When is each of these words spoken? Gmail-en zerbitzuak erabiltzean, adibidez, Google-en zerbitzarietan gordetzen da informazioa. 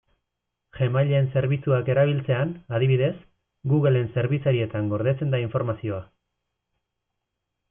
Gmail-en 0.77 1.27
zerbitzuak 1.33 1.91
erabiltzean, 1.93 2.53
adibidez, 2.77 3.11
Google-en 3.75 4.09
zerbitzarietan 4.17 4.89
gordetzen 4.95 5.37
da 5.37 5.43
informazioa. 5.45 6.01